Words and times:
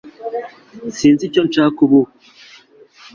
Sinzi 0.97 1.23
icyo 1.29 1.41
nshaka 1.47 1.77
ubu 1.85 2.01